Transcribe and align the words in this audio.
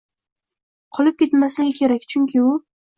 qolib 0.99 1.21
ketmasligi 1.21 1.79
kerak, 1.85 2.13
chunki 2.13 2.47
u 2.51 2.61